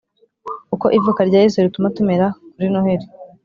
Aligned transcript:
Uko 0.73 0.85
ivuka 0.97 1.19
rya 1.29 1.39
Yesu 1.43 1.65
rituma 1.65 1.93
tumera 1.95 2.27
kuri 2.51 2.67
noheri 2.71 3.05